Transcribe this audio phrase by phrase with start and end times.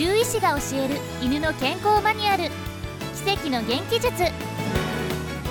[0.00, 2.44] 獣医師が教える犬の健康マニュアル。
[3.22, 4.10] 奇跡の元気術。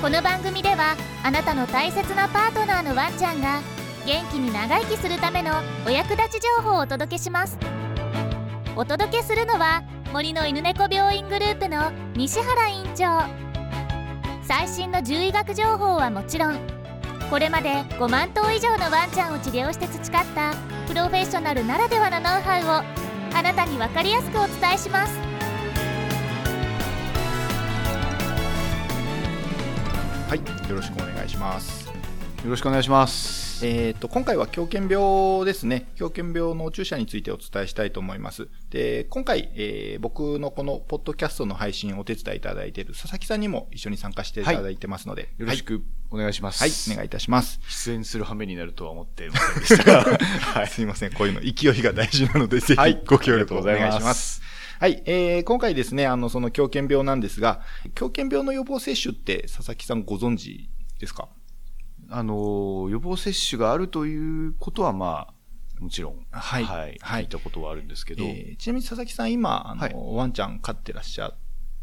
[0.02, 3.62] この番組ではあなたの大切なパートナーのワンちゃんが
[4.08, 5.52] 元気に長生きするための
[5.86, 7.60] お役立ち情報をお届けします。
[8.76, 13.30] お届けするのは森の犬猫病院グループの西原院長。
[14.42, 16.58] 最新の獣医学情報はもちろん
[17.30, 20.56] これまで5万頭以上のワンちゃんを治療して培った
[20.88, 22.99] プロフェッショナルならではのノウハウを
[23.34, 25.30] あなたに分かりやすくお伝えします
[30.30, 31.88] はい、よろしくお願いします。
[31.88, 31.94] よ
[32.52, 33.39] ろしくお願いします。
[33.62, 35.92] えっ、と、今回は狂犬病ですね。
[35.96, 38.48] 狂犬病の注射についてお伝えしたいと思います。
[38.70, 46.62] で、今回、えー僕のこのポッドキャストの配信をお手伝いいただいている佐々木さんにも一緒に参加していただいてますので、よろしくお願いします。
[46.62, 47.60] はい、はい、お願いいたします。
[47.68, 50.04] 出演する羽目になるとは思っていませんでしたが。
[50.54, 51.14] はい、すいません。
[51.14, 54.42] こういうの勢いが大事なので、ぜひはいご協力をお願いします。
[54.80, 57.62] はい、えー、今回ですね、あの、その狂犬病なんですが、
[57.94, 60.70] 狂犬病の予防接種って佐々木さんご存知
[61.00, 61.28] ですか？
[62.10, 65.34] あの、予防接種があるということは、まあ、
[65.82, 66.64] もちろん、はい。
[66.64, 66.98] はい。
[67.02, 67.24] はい。
[67.24, 69.94] 聞いたことはあるんですけど、えーちなみに佐々木さん今、あの、はい。
[69.96, 71.34] ワンちゃん飼ってらっしゃ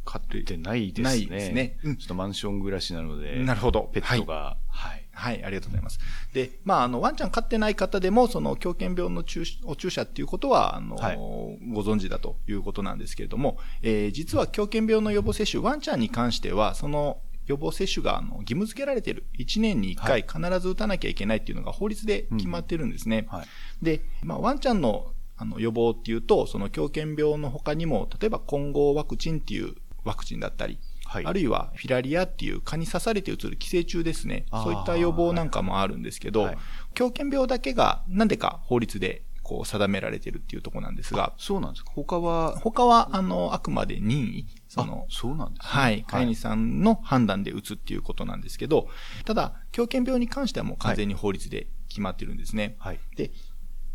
[0.04, 1.02] 飼ってないですね。
[1.02, 1.78] ないですね。
[1.82, 1.96] うん。
[1.96, 3.90] ちょっとマンション暮らしなので、なるほど。
[3.92, 5.06] ペットが、はい。
[5.12, 5.98] はい、ありがとうございます。
[6.34, 11.16] で、まあ、あの、ワンちゃん飼ってない方でも、その、狂犬病の注お注射っていうことは、あの、はい。
[11.16, 19.24] ご存知だということなんですけれども、えー実は狂犬病の予防接種、ワンちゃんに関しては、その、予防接種があの義務付けられている。
[19.38, 23.26] 1年に1回必ず打たなきゃいけないっていうのが法律で決まってるんですね。
[23.28, 23.46] はい。
[23.82, 31.26] で、まあ、ワンちゃんのあの予防っていうと、その狂犬病の他にも、例えば混合ワクチンっていうワクチンだったり、はい。
[31.26, 34.46] あるいはフィラリアっていう蚊に刺されてうつる寄生虫ですね。
[34.50, 36.58] そういった予防なんかもあるんですけど、はい
[36.94, 41.92] 狂犬病だけがなんでか法律でこう定められてるっていうところなんですが、そうなんですか？
[41.94, 45.70] 他は、他はあの、あくまで任意、そのあ、そうなんですね。
[45.70, 48.88] はい、飼い主さんの判断で打つっていうことなんですけど、
[49.24, 52.74] ただ、狂犬病に関してはもう完全に法律で決まってるんですね。
[52.80, 52.98] はい。
[53.14, 53.30] で、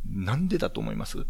[0.06, 1.26] なんでだと思います？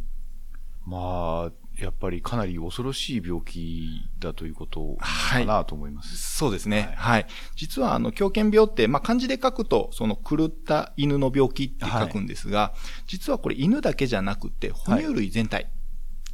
[0.85, 6.37] まあ、やっぱりかなり恐ろしい病気だということかなと思います。
[6.37, 6.93] そうですね。
[6.97, 7.25] はい。
[7.55, 12.73] 実は、あの、狂犬病って、まあ、漢字で書くと、その、狂った犬の病気って書くんですが、
[13.07, 15.69] 実はこれ犬だけじゃなくて、哺乳類全体。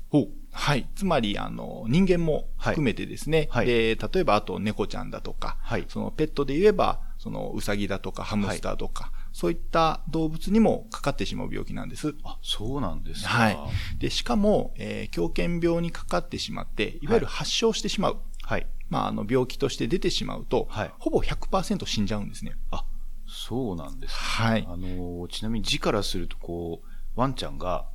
[0.10, 0.90] ほはい。
[0.96, 3.48] つまり、あの、人間も含めてですね。
[3.52, 12.16] はいで、例えば、あと、猫ちゃんだとか、はいその、ペットで言えば、その、ウサギだとか、ハムスターとか、そういった動物にもかかってしまう病気なんです。
[12.24, 13.30] あ、そうなんですか。
[13.30, 13.58] はい。
[14.00, 18.18] で、しかも、えー狂犬病にかかってしまって、いわゆる発症してしまう。
[18.42, 18.66] はい。
[18.90, 22.54] まあ、あの、病気として出てしまうと、はいほぼ100%死んじゃうんですね。
[22.72, 22.84] あ、
[23.28, 24.20] そうなんですか。
[24.20, 24.66] はい。
[24.68, 26.88] あの、ちなみに字からすると、こう、
[27.20, 27.86] ワンちゃんが、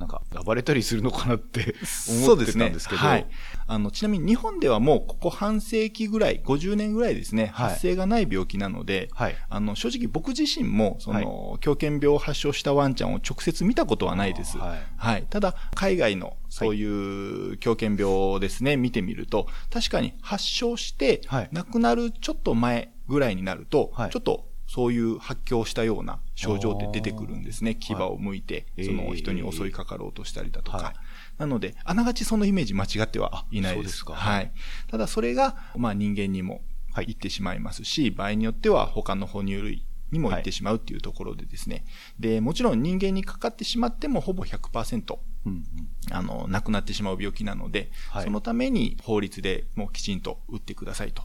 [0.00, 1.74] なんか、暴れたりするのかなって
[2.08, 3.26] 思ってたんですけど、はい。
[3.66, 9.36] あの、ちなみに日本ではもうここ半世紀ぐらい、50年ぐらいですね、はい発生がない病気なので、はい。
[9.50, 14.56] あの、正直僕自身も、その、狂犬病を発症したワンちゃんを直接見たことはないです。
[14.56, 14.78] はい。
[14.96, 15.26] はい。
[15.28, 16.84] ただ、海外のそうい
[17.52, 27.74] う狂犬病をですね、見てみると、確かに発症してはい、亡くなるちょっと前ぐらいになると、はいちょっとそういう発狂したような症状って出てくるんですね。
[27.74, 30.78] 牙を剥いて、はいその人に襲いかかろうとしたりだとか。
[30.78, 30.94] はい
[31.38, 33.86] なので、あながちそのイメージ間違ってはいないです。
[33.86, 34.52] ですかはい。
[34.90, 36.60] ただそれが、まあ人間にも
[36.92, 41.84] はい行ってしまいますし、場合によっては他の哺乳類にも行ってしまうっていうところでですね。
[42.20, 45.64] で、もちろん人間にかかってしまってもほぼ100%、うんうん。
[46.12, 51.24] あの、亡くなってしまう病気なので、はいそのために法律でもうきちんと打ってくださいと。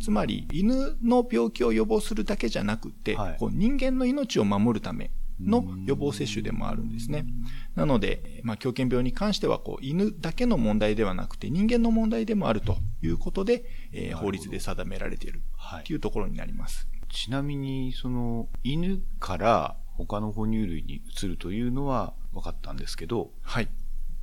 [0.00, 3.36] つまり、犬の病気を予防するだけじゃなくて、はい。
[3.38, 7.26] こう人間の命を守るための予防接種でもあるんですね。
[7.74, 15.84] なので、まあ、狂犬病に関しては、こう、犬だけの問題ではなくて、人間の問題でもあるということで、えー法律で定められているはい。
[15.84, 16.86] というところになります。
[17.08, 23.68] ちなみに、その、犬から他の哺乳類に移るというのは分かったんですけど、はい。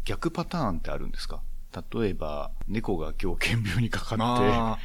[0.06, 1.42] 逆パターンってあるんですか？
[1.94, 4.84] 例えば、猫が狂犬病にかかあって、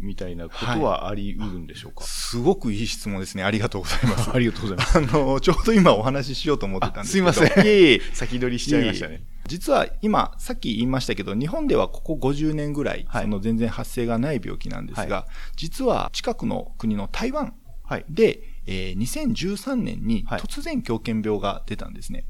[0.00, 3.44] みたいなことはあり得るんでしょうか、ーすごくいい質問ですね。
[3.44, 4.30] ありがとうございます。
[4.34, 4.98] ありがとうございます。
[4.98, 7.28] あの、ちょうど今お話ししようと思ってたんですけど。
[7.28, 9.22] あすいません いえいえ先取りしちゃいましたね。
[9.46, 15.26] 実は今、さっき言いましたけど、日本ではここ50年ぐらい、はいその全然発生がない病気なんですが、は
[15.56, 17.54] 実は近くの国の台湾
[17.90, 18.04] はい。
[18.08, 22.24] で、えー2013年にはい突然狂犬病が出たんですね。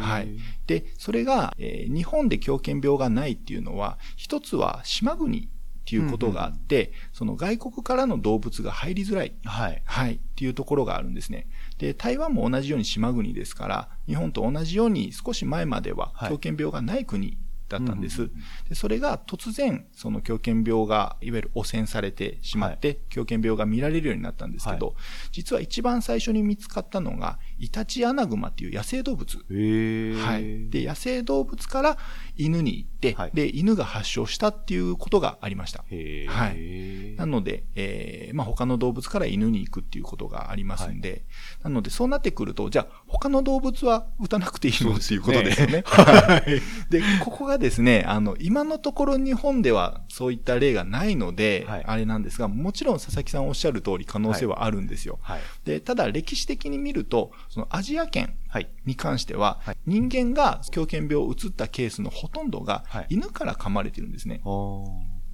[0.00, 0.28] はい。
[0.66, 5.48] で、それが、えー日本で狂犬病がないっていうのは、一つは島国
[5.90, 9.34] っていうことがあって、その外国からの動物が入りづらい。
[9.44, 9.82] はい。
[9.84, 10.14] はい。
[10.14, 11.48] っていうところがあるんですね。
[11.78, 17.36] で、台湾も同じように島国ですから、日本と同じように少し前までははい狂犬病がない国
[17.68, 18.22] だったんです。
[18.22, 18.32] うん
[18.68, 24.92] でそれが突然、その狂犬病が、いわゆる汚染されてしまって、狂犬病が見られるようになったんですけど、は
[25.32, 29.36] 実は一番最初に見つかったのが、イタチアナグマっていう野生動物。
[29.36, 30.70] はい。
[30.70, 31.98] で、野生動物から
[32.36, 35.84] 犬に行って、はいで、犬が発症したっていうことがありました。
[35.88, 41.24] はいなので、えーまあ、他の動物から犬に行くっていうことがありますんで、
[41.62, 45.84] なので、そうなってくると、じゃあ、他の動物は打たなくていいのっていうことですよね。
[46.88, 55.18] で、ここがですね、あの、今のところ日本ではそういった例がないので、はいあれなんですが、もちろん佐々木さんおっしゃる通り可能性はあるんですよ。
[55.22, 55.40] はい。
[55.64, 58.70] で、ただ歴史的に見ると、そのアジア圏はい。
[58.86, 64.40] に関しては、はい人間が狂犬病を移ったケースのほとんどがはい犬から噛まれてるんですね。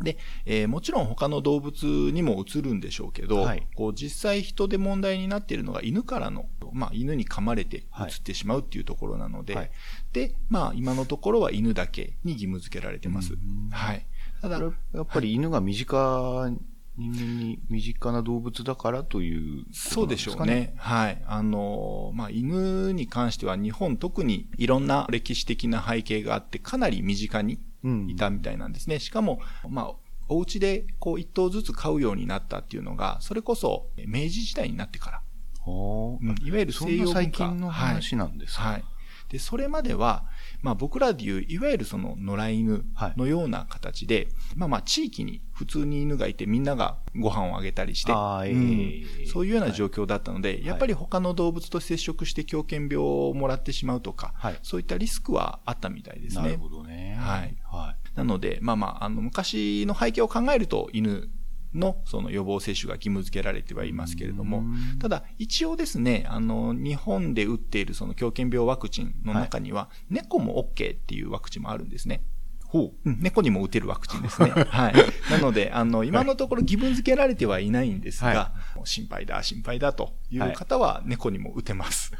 [0.03, 9.71] で、えーもちろん他の動物にも移るんでしょうけど、はいこう実際人で問題になっているのが犬からの、まあ犬に噛まれてはい移ってしまうっていうところなので、はい
[10.13, 13.35] で、まあ今のところは犬だけに義務付けられてます。
[13.35, 14.07] うんはい。
[14.41, 16.57] ただやっぱり犬が身近、
[16.99, 20.75] 人間に身近な動物だからということそうでしょうね。。
[20.79, 21.23] はい。
[21.27, 28.11] あのーまあ、犬に関しては日本特にいろんな歴史的な背景があって、かなり身近にうん。
[28.11, 28.99] いたみたいなんですね。
[28.99, 29.95] しかも、まあ、
[30.29, 35.23] お家でこう一頭ずつ飼うようになったっていうのが、それこそ明治時代になってから、
[35.65, 38.85] はうんいわゆる西洋文化最近の話なんですかはい。
[39.29, 40.25] で、それまでは、
[40.67, 42.85] まあ僕らでいう、いわゆるその野良犬
[43.17, 44.27] のような形で、
[44.57, 56.43] まあまあ地域に普通に犬がいてみんながご飯をあげたりして、あーえうんえそういうような状況だったので、いやっぱり他の動物と接触して狂犬病をもらってしまうとか、はいそういったリスクはあったみたいですね。
[56.43, 57.17] なるほどね。
[57.21, 57.57] はい。
[57.63, 61.29] はなので、まあまあ、あの、昔の背景を考えると、犬
[61.75, 72.23] のその予防接種が義務付けられてはいますけれどもうん、ただ、一応ですね、あの、日本で打っているその狂犬病ワクチンの中には、猫も OK っていうワクチンもあるんですね。
[72.67, 74.51] ほうん猫にも打てるワクチンですね。
[74.69, 74.95] はい。
[75.31, 82.13] なので、あの、今のところ義務付けられてはいないんですが、は心配だ、心配だという方は猫にも打てます。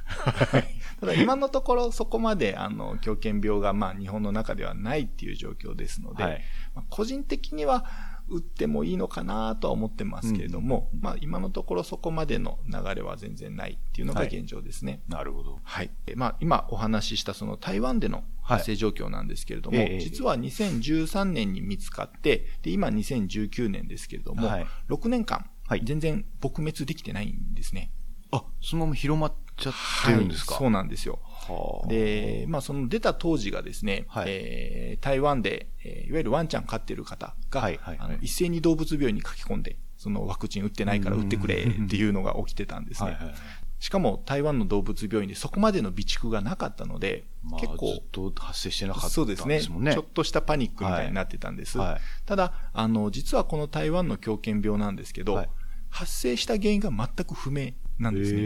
[1.01, 6.43] ただ今のところそこまで、あの、狂犬病が、まあ、日本の中ではないっていう状況ですので、はい
[6.75, 7.85] まあ個人的には
[8.29, 15.01] 打ってもいいのかなとは思ってますけれども、まあ、今のところそこまでの流れは全然ないっていうのが現状ですね。
[15.09, 15.13] い。
[15.13, 15.61] なるほど。
[15.63, 15.91] はい。
[16.07, 27.91] えまあ、今お話ししたその台湾での発生状況なんですけれども、はいええ実は2013年に見つかって、で、今2019年ですけれども、はい6年間、はい全然撲滅できてないんですね。
[28.31, 29.73] あ、そのまま広まっちゃっ
[30.05, 31.21] てるんですか、はいそうなんですよ。
[31.49, 43.11] はあで、まあその出た当時がですね、はいえー台湾で、えーいわゆるワンちゃん飼ってる方が、はいはいはいあの一斉に動物病院に書き込んで、そのワクチン打ってないから打ってくれ っていうのが起きてたんですね。
[43.11, 43.37] はいはいはい。
[43.79, 49.93] しかも台湾の動物病院でそこまでの備蓄がなかったので、まあ、結構ずっと発生してなかったそうですねもんね。
[49.93, 51.77] ちょっとしたパニックみたいになってたんです。
[51.79, 55.49] はいはいただ、あの、実はこの台湾の狂犬病なんですけど、はい
[55.89, 58.39] 発生した原因が全く不明なんですね。
[58.41, 58.43] へ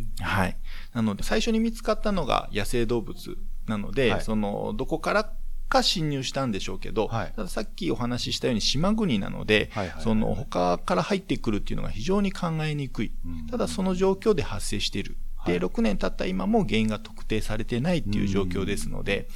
[0.00, 0.02] え。
[0.20, 0.56] はい。
[0.94, 5.32] なので、最初に見つかったのが野生動物なので、はいその、どこから
[5.68, 13.12] か侵入したんでしょうけど、はいたださっきお話ししたように島国なので、はいはいはいその、他から入ってくるっていうのが非常に考えにくい。
[13.24, 15.16] うんただ、その状況で発生している。
[15.46, 19.28] で、はい6年経った今も原因が特定されてないっていう状況ですので、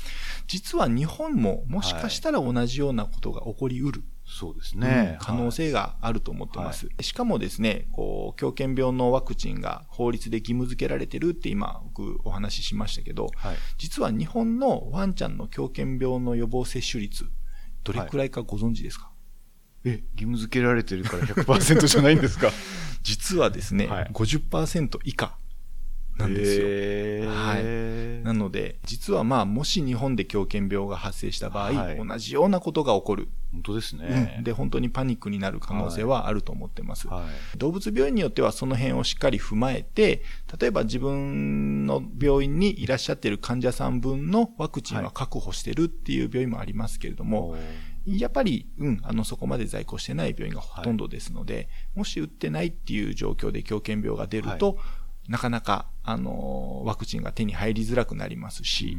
[0.46, 4.02] 実は日本ももしかしたら同じようなことが起こりうる。
[4.34, 5.18] そうですね。
[5.20, 6.88] 可能性があると思ってます。
[7.00, 13.56] しかもですね、こう、狂犬病のワクチンが法律で義務付けられてるって今、僕お話ししましたけど、はい。
[13.78, 17.26] 実は日本のワンちゃんの狂犬病の予防接種率、
[17.84, 19.10] どれくらいかご存知ですか、
[19.84, 22.50] え、義務付けられてるから100%じゃないんですか？
[23.02, 25.36] 実はですね、はい50%以下
[26.16, 26.66] なんですよ。
[26.66, 27.28] へー
[28.22, 33.28] なので、実はまあ、もし日本で狂犬病が発生した場合、はい同じようなことが起こる。
[33.52, 34.36] 本当ですね。
[34.38, 37.06] うんで、本当にパニックになる可能性はあると思ってます。
[37.08, 37.24] は
[37.54, 37.58] い。
[37.58, 40.22] 動物病院によってはその辺をしっかり踏まえて、
[40.58, 47.56] 例えば自分の病院にいらっしゃっている患者さん分のワクチンは確保してるっていう病院もありますけれども、
[48.06, 54.78] やっぱり、うん、あの、そこまで在庫してない病院がほとんどですので、もし打ってないっていう状況で狂犬病が出ると、
[55.28, 58.96] なかなか、あの、ワクチンが手に入りづらくなりますし、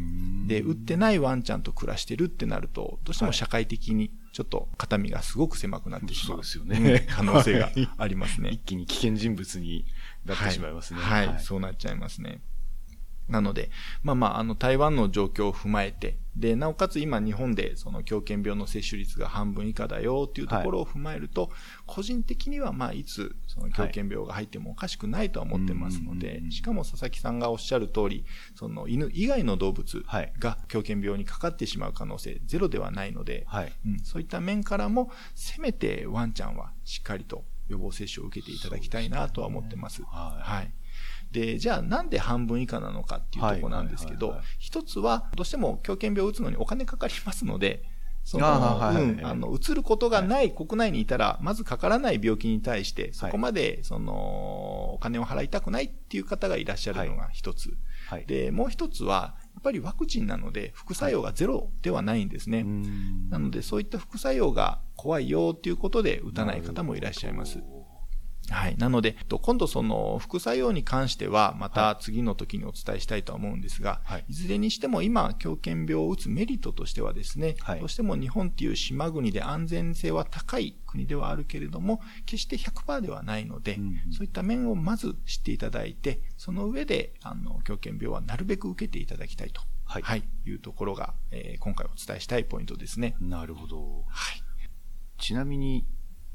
[0.47, 6.43] で、打ってないワンちゃんと暮らしてるってなると、どうしても社会的にちょっと肩身がすごく狭くなってしまう。
[6.43, 8.49] そうですよねうん 可能性がありますね。
[8.55, 9.85] 一気に危険人物に
[10.25, 11.01] なってしまいますね。
[11.01, 12.41] はい、はいそうなっちゃいますね。
[13.29, 13.69] なので、
[14.03, 21.51] まあまあ、あの、台湾の状況を踏まえて、で、なおかつ今日本でその狂犬病の接種率が半分以下だよっていうところを踏まえると、
[21.85, 28.25] 個人的にはまあいつその狂犬病が入ってもおかしくないとは思ってますので、しかも佐々木さんがおっしゃる通り、
[28.55, 30.03] その犬以外の動物
[30.39, 33.73] が狂犬病にかかってしまう可能性ゼロではないので、はい。
[33.85, 40.01] うん、そういった面からも、せめてワンちゃんはしっかりと予防接種を受けていただきたいなとは思ってます。
[40.03, 40.41] はい。
[40.41, 40.73] はい。
[41.33, 47.83] で、じゃあなんで半分以下なのかっていうところなんですけどはいはいはいはい、一つはどうしても狂犬病を打つのにお金かかりますので、
[48.23, 57.75] その、はいはいうん、あの、うつることがない国内にいたら、まずかからない病気に対して、そこまで、その、お金を払いたくないっていう方がいらっしゃるのが一つ。
[58.07, 58.25] はい。
[58.25, 62.59] で、もう一つは、やっぱりワクチンなので、副作用がゼロではないんですね。
[62.59, 67.59] うんなので、そういった副作用が怖いよっていうことで打たない方もいらっしゃいます。
[68.49, 68.77] はい。
[68.77, 93.15] なので、と今度その副作用に関しては、また次の時にお伝えしたいとは思うんですが、はいいずれにしても今、狂犬病を打つメリットとしてはですね、はいどうしても日本っていう島国で安全性は高い国ではあるけれども、決して100%ではないので、うんそういった面をまず知っていただいて、その上で、あの、狂犬病はなるべく受けていただきたいと、はいい、うところが、えー今回お伝えしたいポイントですね。
[93.19, 94.03] なるほど。
[94.07, 94.43] はい。
[95.17, 95.85] ちなみに、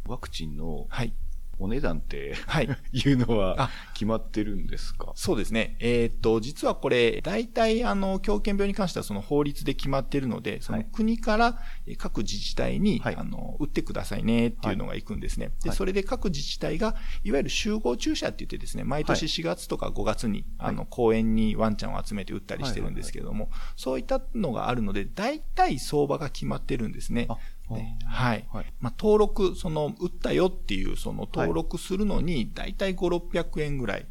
[0.07, 1.13] ワクチンのはい。
[1.59, 2.69] お値段って、はい。
[2.93, 3.71] いうのはあ。
[3.95, 5.13] 決まってるんですか？
[5.15, 5.77] そうですね。
[5.81, 13.17] えーっと、実はこれ、大体、あの、狂犬病に関してはその法律で決まっているので、そのはい国からえー各自治体に、はい。
[13.17, 15.53] あの、打ってくださいねっていうのが行くんですね。
[15.63, 15.77] で、はい。
[15.77, 20.71] それで各自治体が、いわゆる集合注射って言ってですね、毎年はい4月とか5月に、はい。
[20.71, 27.27] あの、公園にワンちゃんを集めて打ったりしてるんですけれども、そういったのがあるので、大体相場が決まってるんですね。
[27.71, 28.47] あねはい。
[28.53, 34.07] はいまあ、登録、その、打ったよっていう、その、登録するのに、大体5、600円ぐらい。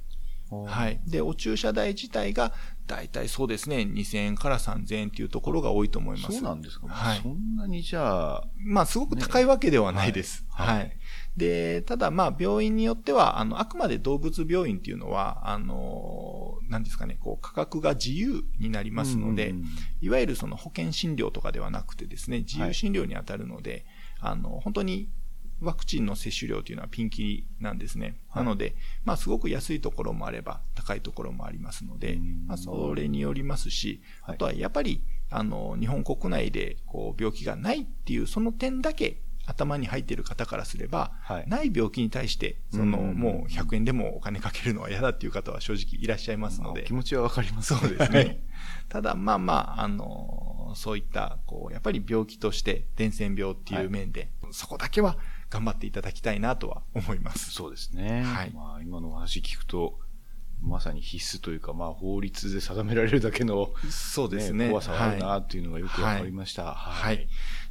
[0.50, 1.02] はい。
[1.06, 2.54] で、お注射代自体が、
[2.86, 6.38] 大体そうですね、2000円から3000円っていうところが多いと思います。
[6.38, 10.46] そうなんですか、はいそんなにじゃあ、まあ、すごく高いわけではないです。
[10.50, 10.98] はいはい。
[11.38, 19.68] で、ただ、まあ、病院によっては、あの、あくまで動物病院っていうのは、あの、何ですかね、こう、価格が自由になりますので、うんうんうん。
[20.02, 23.86] いわゆるその保険診療とかではなくてですね、自由診療に当たるので、
[24.20, 25.10] あの、本当に
[25.62, 28.20] ワクチンの接種料というのはピンキリなんですね。
[28.30, 28.44] はい。
[28.44, 28.76] なので、
[29.06, 34.36] まあすごく安いところもあれば高いところもありますのでうん、まあそれによりますし、はい。
[34.36, 48.44] あとはやっぱり、あの、日本国内でこう病気がないっていうその点だけ頭に入っている方からすれば、はいない病気に対して、その、うんもう100円でもお金かけるのは嫌だっていう方は正直いらっしゃいますので、気持ちはわかりますそうですね。
[48.90, 55.18] ただ、まあまあ、あの、そういった、こう、やっぱり病気として、伝染病っていう面で、そこだけは
[55.50, 57.52] 頑張っていただきたいなとは思います。
[57.52, 58.24] そうですね。
[58.24, 60.00] はいまあ、今のお話聞くと、
[60.62, 64.70] まさに必須というか、まあ、法律で定められるだけの、そうですね。
[64.70, 66.74] 怖さはあるなはいっていうのがよくわかりました。
[66.74, 67.28] はい。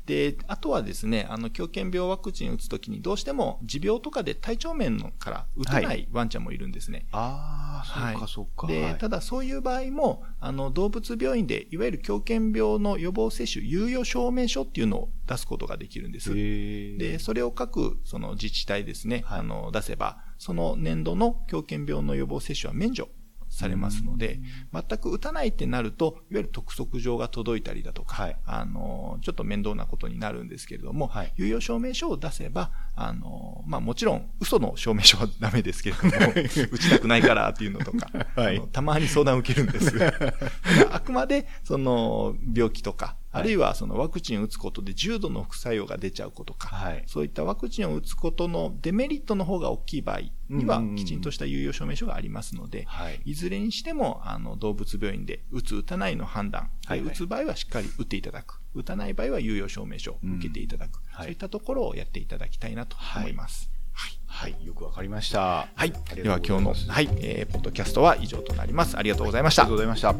[0.06, 7.06] で、あとはですね、あの、狂犬病ワクチン打つときに、どうしても持病とかで体調面のから打てなはいワンちゃんもいるんですね。
[7.10, 8.66] ああ、はいそうか、そうか。
[8.68, 16.32] で、はいただそういう場合も、あの、動物病院で、いわゆる狂犬病の予防接種、猶予証明書っていうのを出すことができるんです。
[16.32, 23.08] で、それを各、その自治体ですね、はいあの、出せば、その年度の狂犬病の予防接種は免除
[23.56, 24.40] されますので、
[24.72, 28.36] 全く打たないってなると、いわゆる督促状が届いたりだとか、はい。
[28.44, 31.32] あの、ちょっと面倒なことになるんですけれども、はい。
[31.38, 39.94] 猶予証明書を出せば、あの、まあもちろん、嘘の証明書はダメですけれども、打ちたくないからっていうのとか、 はいたまに相談を受けるんです。
[40.90, 47.04] あくまで、その、病気とか、あるいはそのワクチンを打つことで重度の副作用が出ちゃうことか、はい。
[47.06, 53.20] そういったワクチンを打つことのデメリットの方が大きい場合にはきちんとした猶予証明書がありますので、はい。
[53.26, 58.60] いずれにしても、あの、動物病院で打つ、打たないの判断、はいはい打つ場合はしっかり打っていただく。
[58.74, 60.98] 打たない場合は猶予証明書を受けていただく。
[61.10, 63.70] はいそういったところをやっていただきたいなと思います。
[63.92, 64.52] はい。
[64.52, 64.66] はい。
[64.66, 65.68] よくわかりました。
[65.74, 65.92] はい。
[66.14, 68.98] では今日の、はい、えー、ポッドキャストは以上となります。
[68.98, 69.62] ありがとうございました。
[69.62, 70.14] ありがとうございました。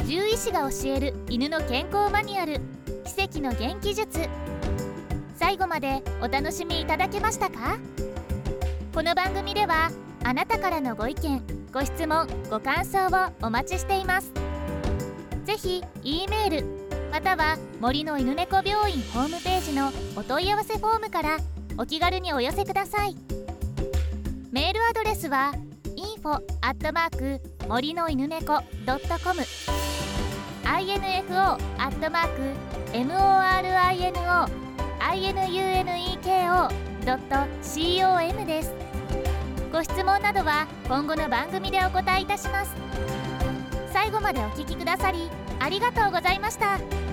[0.00, 2.60] 獣医師が教える犬の健康マニュアル
[3.06, 4.28] 奇跡の元気術
[5.36, 7.78] 最後までお楽しみいただけましたか？
[8.94, 9.90] この番組では
[10.24, 13.10] あなたからのご意見ご質問ご感想を
[13.46, 14.32] お待ちしています。
[15.44, 16.66] ぜひ E メール
[17.12, 21.36] または森の犬猫病院ホームページのお問い合わせフォームから
[21.76, 23.14] お気軽にお寄せください。
[24.50, 25.52] メールアドレスは
[25.96, 28.62] info アットマーク森の犬猫 .com
[30.64, 32.40] info アットマーク
[32.94, 33.52] morino
[37.10, 38.85] inuneko.com です。
[39.72, 42.74] ご質問などは今後の番組でお答えいたします。
[43.92, 47.05] 最後までお聞きくださりありがとうございました。